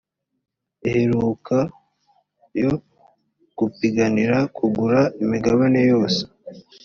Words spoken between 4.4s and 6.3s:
kugura imigabane yose